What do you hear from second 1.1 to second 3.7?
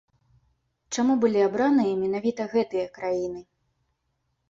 былі абраныя менавіта гэтыя краіны?